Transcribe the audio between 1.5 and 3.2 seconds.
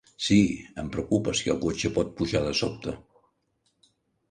el cotxe pot pujar de sobte.